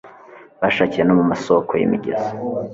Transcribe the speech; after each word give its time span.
bashakiye 0.61 1.03
no 1.05 1.13
mu 1.19 1.23
masoko 1.31 1.71
y'imigezi 1.79 2.31